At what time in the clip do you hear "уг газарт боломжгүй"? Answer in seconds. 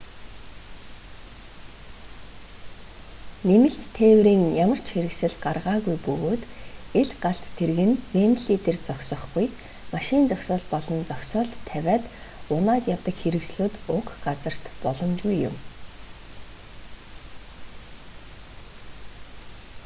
13.97-15.35